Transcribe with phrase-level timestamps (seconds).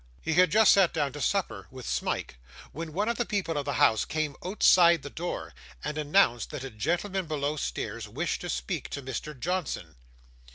[0.19, 2.39] He had just sat down to supper with Smike,
[2.71, 6.63] when one of the people of the house came outside the door, and announced that
[6.63, 9.39] a gentleman below stairs wished to speak to Mr.
[9.39, 9.93] Johnson.